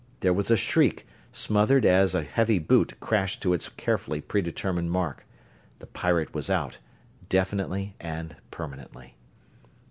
[0.21, 4.89] There was a shriek, smothered as a heavy boot crashed to its carefully pre determined
[4.89, 5.27] mark:
[5.77, 6.79] the pirate was out,
[7.29, 9.13] definitely and permanently.